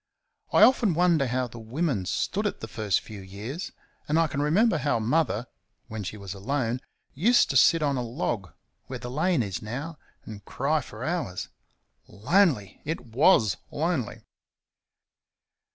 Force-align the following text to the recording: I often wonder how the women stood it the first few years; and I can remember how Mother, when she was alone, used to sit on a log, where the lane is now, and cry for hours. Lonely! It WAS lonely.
I 0.51 0.63
often 0.63 0.95
wonder 0.95 1.27
how 1.27 1.45
the 1.47 1.59
women 1.59 2.07
stood 2.07 2.47
it 2.47 2.59
the 2.59 2.67
first 2.67 3.01
few 3.01 3.21
years; 3.21 3.71
and 4.07 4.17
I 4.17 4.25
can 4.25 4.41
remember 4.41 4.79
how 4.79 4.97
Mother, 4.97 5.45
when 5.89 6.03
she 6.03 6.17
was 6.17 6.33
alone, 6.33 6.81
used 7.13 7.51
to 7.51 7.55
sit 7.55 7.83
on 7.83 7.97
a 7.97 8.01
log, 8.01 8.51
where 8.87 8.97
the 8.97 9.11
lane 9.11 9.43
is 9.43 9.61
now, 9.61 9.99
and 10.25 10.43
cry 10.43 10.81
for 10.81 11.03
hours. 11.03 11.49
Lonely! 12.07 12.81
It 12.83 13.01
WAS 13.13 13.57
lonely. 13.69 14.23